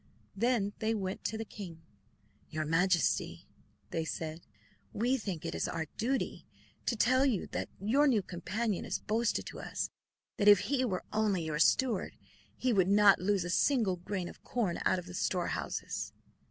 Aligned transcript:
Then 0.35 0.73
they 0.79 0.95
went 0.95 1.23
to 1.25 1.37
the 1.37 1.45
king. 1.45 1.83
"Your 2.49 2.65
Majesty," 2.65 3.47
they 3.91 4.03
said, 4.03 4.47
"we 4.93 5.15
think 5.15 5.45
it 5.45 5.67
our 5.67 5.85
duty 5.95 6.47
to 6.87 6.95
tell 6.95 7.23
you 7.23 7.45
that 7.51 7.69
your 7.79 8.07
new 8.07 8.23
companion 8.23 8.83
has 8.83 8.97
boasted 8.97 9.45
to 9.45 9.59
us 9.59 9.91
that 10.37 10.47
if 10.47 10.61
he 10.61 10.83
were 10.83 11.03
only 11.13 11.43
your 11.43 11.59
steward 11.59 12.15
he 12.57 12.73
would 12.73 12.89
not 12.89 13.19
lose 13.19 13.43
a 13.43 13.51
single 13.51 13.97
grain 13.97 14.27
of 14.27 14.43
corn 14.43 14.79
out 14.85 14.97
of 14.97 15.05
the 15.05 15.13
storehouses. 15.13 16.13